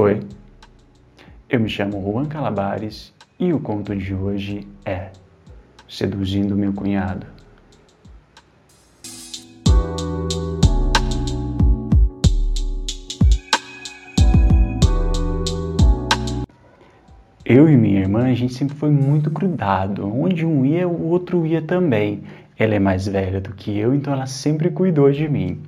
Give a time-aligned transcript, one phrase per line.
[0.00, 0.20] Oi,
[1.50, 5.10] eu me chamo Juan Calabares e o conto de hoje é
[5.88, 7.26] Seduzindo Meu Cunhado.
[17.44, 20.06] Eu e minha irmã, a gente sempre foi muito grudado.
[20.06, 22.22] Onde um ia, o outro ia também.
[22.56, 25.60] Ela é mais velha do que eu, então ela sempre cuidou de mim.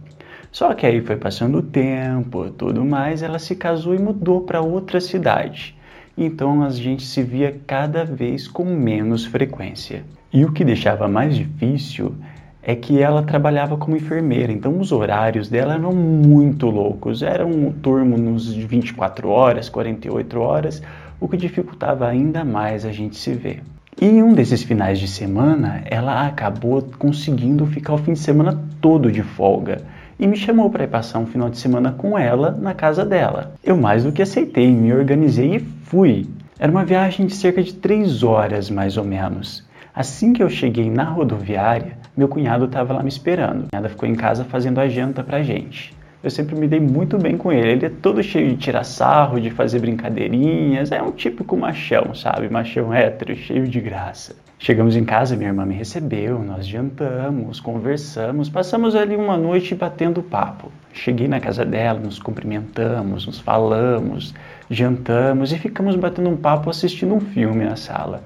[0.52, 4.60] Só que aí foi passando o tempo, tudo mais, ela se casou e mudou para
[4.60, 5.76] outra cidade.
[6.18, 10.02] Então a gente se via cada vez com menos frequência.
[10.32, 12.14] E o que deixava mais difícil
[12.62, 17.22] é que ela trabalhava como enfermeira, então os horários dela eram muito loucos.
[17.22, 20.82] Era um turno nos 24 horas, 48 horas,
[21.20, 23.62] o que dificultava ainda mais a gente se ver.
[24.00, 28.60] E em um desses finais de semana, ela acabou conseguindo ficar o fim de semana
[28.80, 29.78] todo de folga
[30.20, 33.54] e me chamou para passar um final de semana com ela na casa dela.
[33.64, 36.28] Eu mais do que aceitei, me organizei e fui.
[36.58, 39.66] Era uma viagem de cerca de três horas, mais ou menos.
[39.94, 43.68] Assim que eu cheguei na rodoviária, meu cunhado estava lá me esperando.
[43.72, 45.96] Ela ficou em casa fazendo a janta pra gente.
[46.22, 47.70] Eu sempre me dei muito bem com ele.
[47.70, 50.92] Ele é todo cheio de tirar sarro, de fazer brincadeirinhas.
[50.92, 52.48] É um típico machão, sabe?
[52.50, 54.36] Machão hétero, cheio de graça.
[54.62, 60.22] Chegamos em casa, minha irmã me recebeu, nós jantamos, conversamos, passamos ali uma noite batendo
[60.22, 60.70] papo.
[60.92, 64.34] Cheguei na casa dela, nos cumprimentamos, nos falamos,
[64.68, 68.22] jantamos e ficamos batendo um papo assistindo um filme na sala.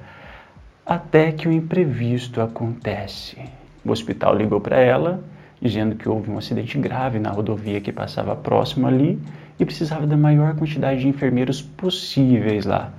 [0.84, 3.38] Até que o um imprevisto acontece.
[3.84, 5.22] O hospital ligou para ela,
[5.64, 9.18] dizendo que houve um acidente grave na rodovia que passava próximo ali
[9.58, 12.92] e precisava da maior quantidade de enfermeiros possíveis lá.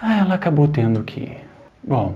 [0.00, 1.36] Ah, ela acabou tendo que ir.
[1.86, 2.14] Bom,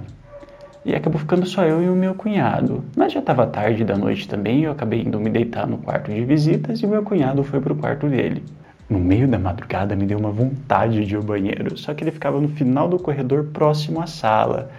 [0.86, 2.82] e acabou ficando só eu e o meu cunhado.
[2.96, 6.24] Mas já estava tarde da noite também, eu acabei indo me deitar no quarto de
[6.24, 8.42] visitas e o meu cunhado foi para o quarto dele.
[8.88, 12.10] No meio da madrugada me deu uma vontade de ir ao banheiro, só que ele
[12.10, 14.70] ficava no final do corredor próximo à sala.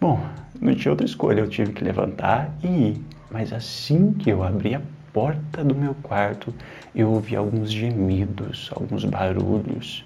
[0.00, 0.18] Bom,
[0.58, 3.15] não tinha outra escolha, eu tive que levantar e ir.
[3.30, 4.80] Mas assim que eu abri a
[5.12, 6.52] porta do meu quarto,
[6.94, 10.04] eu ouvi alguns gemidos, alguns barulhos.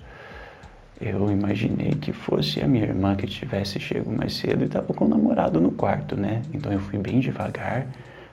[1.00, 5.06] Eu imaginei que fosse a minha irmã que tivesse chego mais cedo e estava com
[5.06, 6.42] o namorado no quarto, né?
[6.52, 7.86] Então eu fui bem devagar,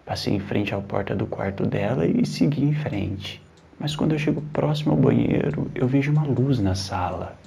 [0.05, 3.41] passei em frente à porta do quarto dela e segui em frente.
[3.79, 7.37] Mas quando eu chego próximo ao banheiro, eu vejo uma luz na sala.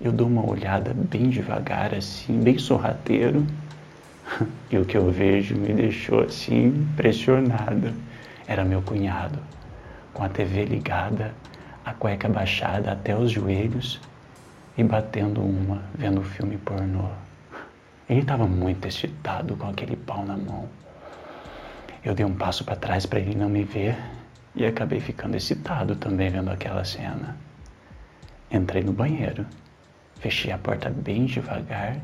[0.00, 3.46] Eu dou uma olhada bem devagar, assim, bem sorrateiro,
[4.70, 7.92] e o que eu vejo me deixou assim impressionado.
[8.46, 9.38] Era meu cunhado,
[10.12, 11.34] com a TV ligada,
[11.84, 14.00] a cueca baixada até os joelhos
[14.76, 17.08] e batendo uma, vendo o filme pornô.
[18.08, 20.68] Ele estava muito excitado com aquele pau na mão.
[22.04, 23.96] Eu dei um passo para trás para ele não me ver
[24.54, 27.36] e acabei ficando excitado também vendo aquela cena.
[28.50, 29.46] Entrei no banheiro,
[30.20, 31.96] fechei a porta bem devagar,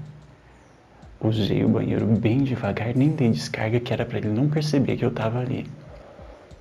[1.20, 5.04] usei o banheiro bem devagar, nem dei descarga que era para ele não perceber que
[5.04, 5.66] eu estava ali.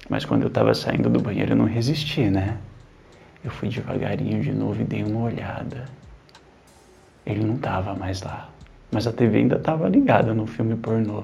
[0.09, 2.57] Mas quando eu estava saindo do banheiro eu não resisti, né?
[3.44, 5.85] Eu fui devagarinho de novo e dei uma olhada.
[7.25, 8.50] Ele não estava mais lá,
[8.91, 11.24] mas a TV ainda estava ligada no filme pornô.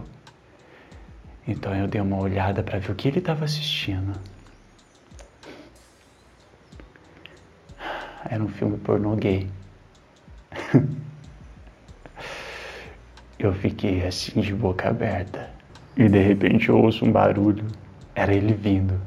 [1.48, 4.14] Então eu dei uma olhada para ver o que ele estava assistindo.
[8.30, 9.50] Era um filme pornô gay.
[13.46, 15.50] eu fiquei assim de boca aberta
[15.98, 17.66] e de repente eu ouço um barulho.
[18.16, 19.00] Era ele vindo.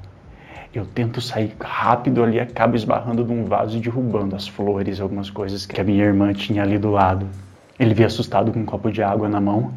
[0.75, 5.65] Eu tento sair rápido ali, acabo esbarrando num vaso e derrubando as flores, algumas coisas
[5.65, 7.27] que a minha irmã tinha ali do lado.
[7.79, 9.73] Ele veio assustado com um copo de água na mão.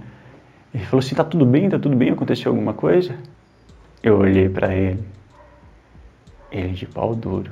[0.74, 1.70] Ele falou assim: Tá tudo bem?
[1.70, 2.10] Tá tudo bem?
[2.12, 3.16] Aconteceu alguma coisa?
[4.04, 5.04] Eu olhei para ele.
[6.52, 7.52] Ele de pau duro,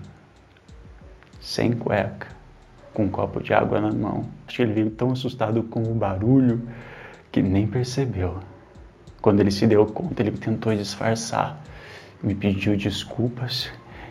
[1.39, 2.27] sem cueca,
[2.93, 4.25] com um copo de água na mão.
[4.47, 6.67] Acho que ele veio tão assustado com o barulho
[7.41, 8.39] que nem percebeu.
[9.21, 11.61] Quando ele se deu conta, ele tentou disfarçar
[12.21, 13.69] me pediu desculpas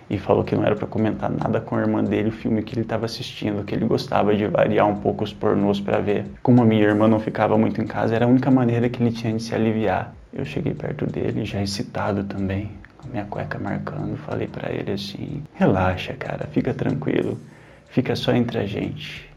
[0.08, 2.74] e falou que não era para comentar nada com a irmã dele o filme que
[2.74, 6.24] ele estava assistindo, que ele gostava de variar um pouco os pornôs para ver.
[6.42, 9.10] Como a minha irmã não ficava muito em casa, era a única maneira que ele
[9.10, 10.14] tinha de se aliviar.
[10.32, 15.42] Eu cheguei perto dele, já excitado também, com minha cueca marcando, falei para ele assim:
[15.54, 17.38] "Relaxa, cara, fica tranquilo.
[17.88, 19.28] Fica só entre a gente."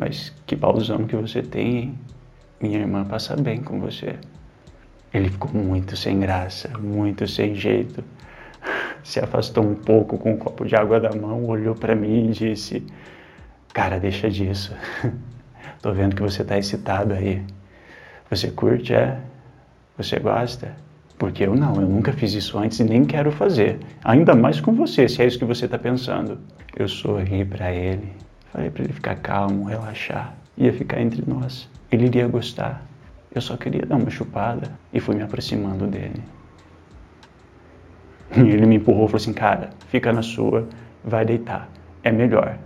[0.00, 1.98] Mas que pausão que você tem, hein?
[2.58, 4.14] Minha irmã passa bem com você.
[5.12, 8.02] Ele ficou muito sem graça, muito sem jeito.
[9.04, 12.32] Se afastou um pouco com um copo de água da mão, olhou para mim e
[12.32, 12.82] disse:
[13.74, 14.74] Cara, deixa disso.
[15.82, 17.44] Tô vendo que você tá excitado aí.
[18.30, 19.20] Você curte, é?
[19.98, 20.74] Você gosta?
[21.18, 23.78] Porque eu não, eu nunca fiz isso antes e nem quero fazer.
[24.02, 26.38] Ainda mais com você, se é isso que você está pensando.
[26.74, 28.14] Eu sorri para ele,
[28.52, 30.34] falei para ele ficar calmo, relaxar.
[30.56, 31.68] Ia ficar entre nós.
[31.90, 32.82] Ele iria gostar.
[33.34, 36.22] Eu só queria dar uma chupada e fui me aproximando dele.
[38.36, 40.68] Ele me empurrou e falou assim: Cara, fica na sua,
[41.04, 41.68] vai deitar.
[42.02, 42.58] É melhor.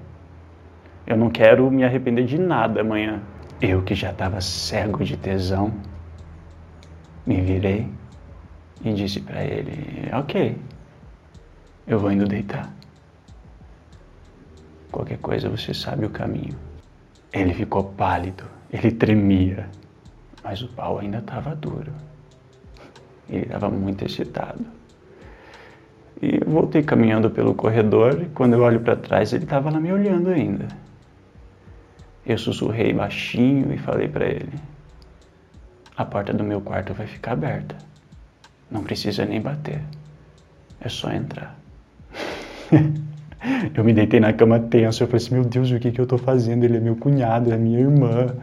[1.06, 3.20] Eu não quero me arrepender de nada amanhã.
[3.60, 5.72] Eu que já estava cego de tesão,
[7.26, 7.86] me virei
[8.84, 10.56] e disse para ele: Ok,
[11.86, 12.72] eu vou indo deitar.
[14.94, 16.56] Qualquer coisa você sabe o caminho.
[17.32, 19.68] Ele ficou pálido, ele tremia,
[20.40, 21.92] mas o pau ainda estava duro.
[23.28, 24.64] Ele estava muito excitado.
[26.22, 29.80] E eu voltei caminhando pelo corredor e quando eu olho para trás ele estava lá
[29.80, 30.68] me olhando ainda.
[32.24, 34.52] Eu sussurrei baixinho e falei para ele:
[35.96, 37.76] A porta do meu quarto vai ficar aberta.
[38.70, 39.82] Não precisa nem bater.
[40.80, 41.58] É só entrar.
[43.74, 45.02] eu me deitei na cama tenso.
[45.02, 46.64] Eu falei assim: Meu Deus, o que, que eu tô fazendo?
[46.64, 48.34] Ele é meu cunhado, é minha irmã.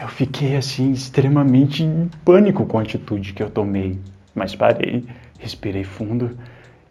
[0.00, 3.98] Eu fiquei assim, extremamente em pânico com a atitude que eu tomei.
[4.34, 5.04] Mas parei,
[5.38, 6.36] respirei fundo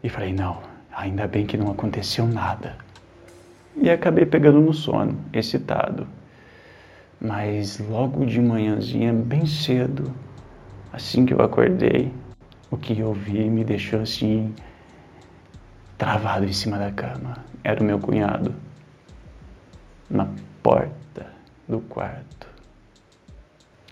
[0.03, 0.57] e falei: Não,
[0.95, 2.75] ainda bem que não aconteceu nada.
[3.75, 6.07] E acabei pegando no sono, excitado.
[7.19, 10.11] Mas logo de manhãzinha, bem cedo,
[10.91, 12.11] assim que eu acordei,
[12.69, 14.53] o que eu vi me deixou assim,
[16.01, 17.37] travado em cima da cama.
[17.63, 18.55] Era o meu cunhado,
[20.09, 20.27] na
[20.63, 21.27] porta
[21.69, 22.47] do quarto.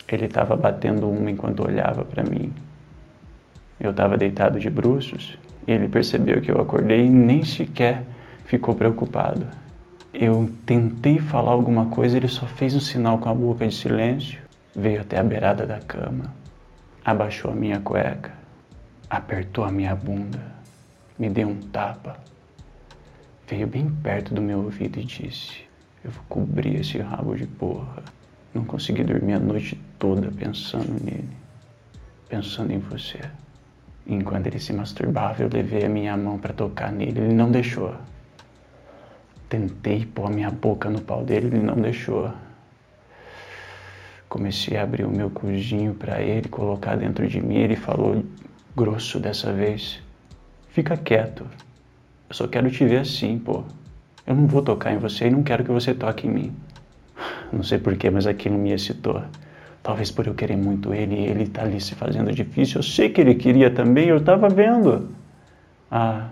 [0.07, 2.51] Ele estava batendo uma enquanto olhava para mim.
[3.79, 8.03] Eu estava deitado de bruços e ele percebeu que eu acordei e nem sequer
[8.43, 9.45] ficou preocupado.
[10.11, 14.41] Eu tentei falar alguma coisa, ele só fez um sinal com a boca de silêncio,
[14.75, 16.33] veio até a beirada da cama,
[17.05, 18.31] abaixou a minha cueca,
[19.07, 20.58] apertou a minha bunda,
[21.19, 22.17] me deu um tapa,
[23.45, 25.63] veio bem perto do meu ouvido e disse:
[26.03, 28.01] Eu vou cobrir esse rabo de porra.
[28.53, 31.29] Não consegui dormir a noite toda pensando nele,
[32.29, 33.19] pensando em você.
[34.07, 37.93] Enquanto ele se masturbava, eu levei a minha mão para tocar nele, ele não deixou.
[39.49, 42.31] Tentei pôr a minha boca no pau dele, ele não deixou.
[44.29, 47.57] Comecei a abrir o meu cujinho para ele, colocar dentro de mim.
[47.57, 48.23] Ele falou
[48.75, 49.99] grosso dessa vez:
[50.69, 51.45] Fica quieto.
[52.29, 53.63] Eu só quero te ver assim, pô.
[54.25, 56.55] Eu não vou tocar em você e não quero que você toque em mim.
[57.51, 59.23] Não sei porquê, mas aquilo me excitou.
[59.81, 62.79] Talvez por eu querer muito ele e ele tá ali se fazendo difícil.
[62.79, 65.09] Eu sei que ele queria também, eu tava vendo.
[65.89, 66.29] Ah,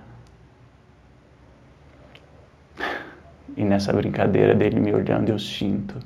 [3.57, 5.97] E nessa brincadeira dele me olhando, eu sinto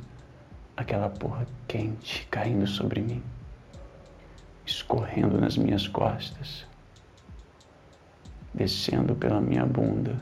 [0.77, 3.21] aquela porra quente caindo sobre mim,
[4.65, 6.65] escorrendo nas minhas costas,
[8.53, 10.15] descendo pela minha bunda,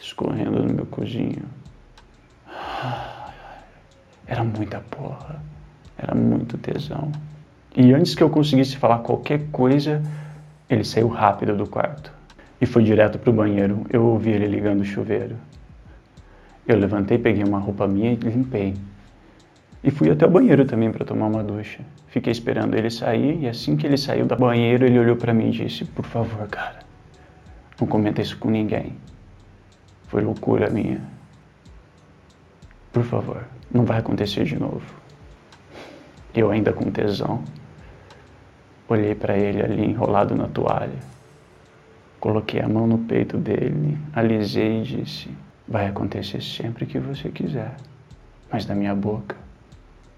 [0.00, 1.44] escorrendo no meu cozinho.
[4.26, 5.42] Era muita porra,
[5.96, 7.12] era muito tesão.
[7.76, 10.02] E antes que eu conseguisse falar qualquer coisa,
[10.68, 12.12] ele saiu rápido do quarto
[12.60, 13.84] e foi direto para o banheiro.
[13.90, 15.36] Eu ouvi ele ligando o chuveiro.
[16.66, 18.74] Eu levantei, peguei uma roupa minha e limpei.
[19.84, 21.80] E fui até o banheiro também para tomar uma ducha.
[22.06, 25.48] Fiquei esperando ele sair e assim que ele saiu do banheiro, ele olhou para mim
[25.48, 26.78] e disse: Por favor, cara,
[27.78, 28.96] não comenta isso com ninguém.
[30.08, 31.02] Foi loucura minha.
[32.94, 34.82] Por favor, não vai acontecer de novo.
[36.34, 37.44] Eu ainda com tesão,
[38.88, 41.14] olhei para ele ali enrolado na toalha
[42.24, 45.28] Coloquei a mão no peito dele, alisei e disse:
[45.68, 47.76] Vai acontecer sempre que você quiser,
[48.50, 49.43] mas da minha boca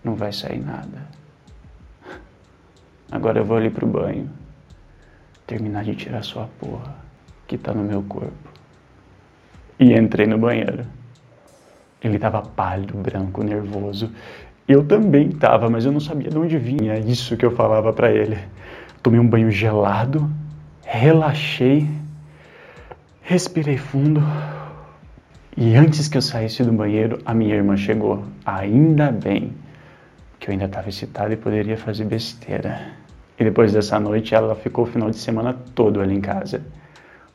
[0.03, 1.07] não vai sair nada.
[3.11, 4.29] Agora eu vou ali pro banho,
[5.47, 6.95] terminar de tirar sua porra
[7.47, 8.50] que tá no meu corpo.
[9.79, 10.85] E entrei no banheiro.
[12.03, 14.11] Ele estava pálido, branco, nervoso.
[14.67, 18.11] Eu também estava, mas eu não sabia de onde vinha isso que eu falava para
[18.11, 18.38] ele.
[19.03, 20.29] Tomei um banho gelado
[20.87, 21.88] relaxei,
[23.21, 24.23] respirei fundo
[25.57, 28.25] e antes que eu saísse do banheiro, a minha irmã chegou.
[28.45, 29.53] Ainda bem
[30.38, 32.93] que eu ainda estava excitado e poderia fazer besteira.
[33.38, 36.64] E depois dessa noite, ela ficou o final de semana todo ali em casa,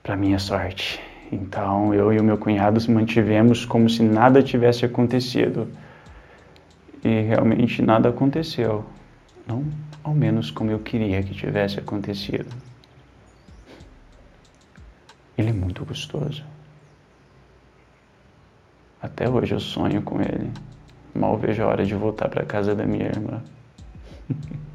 [0.01, 0.99] para minha sorte.
[1.31, 5.67] Então eu e o meu cunhado nos mantivemos como se nada tivesse acontecido.
[7.03, 8.85] E realmente nada aconteceu.
[9.47, 9.65] Não
[10.03, 12.49] ao menos como eu queria que tivesse acontecido.
[15.37, 16.43] Ele é muito gostoso.
[19.01, 20.51] Até hoje eu sonho com ele.
[21.13, 23.41] Mal vejo a hora de voltar para casa da minha irmã.